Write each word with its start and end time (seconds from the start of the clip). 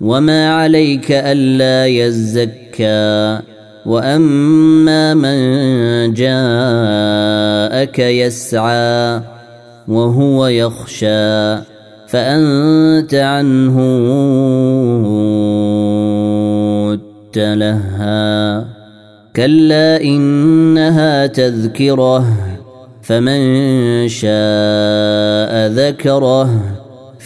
وما 0.00 0.54
عليك 0.54 1.12
الا 1.12 1.86
يزكى 1.86 3.40
واما 3.86 5.14
من 5.14 5.38
جاءك 6.14 7.98
يسعى 7.98 9.20
وهو 9.88 10.46
يخشى 10.46 11.56
فانت 12.08 13.14
عنه 13.14 13.76
تلهى 17.32 18.64
كلا 19.36 20.00
انها 20.02 21.26
تذكره 21.26 22.26
فمن 23.02 24.08
شاء 24.08 25.66
ذكره 25.66 26.77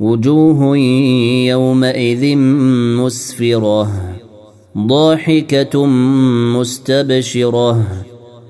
وجوه 0.00 0.76
يومئذ 1.46 2.36
مسفرة 2.96 3.88
ضاحكة 4.78 5.86
مستبشرة 6.56 7.82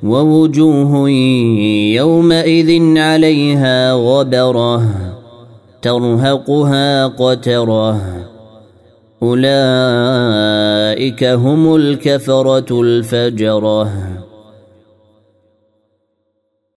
ووجوه 0.03 1.11
يومئذ 1.95 2.99
عليها 2.99 3.93
غبرة 3.93 4.83
ترهقها 5.83 7.07
قترة. 7.07 8.01
أولئك 9.23 11.25
هم 11.25 11.77
الكفرة 11.77 12.81
الفجرة. 12.81 13.93